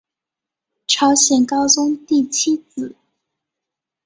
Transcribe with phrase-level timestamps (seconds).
[0.87, 2.95] 朝鲜高宗第七子。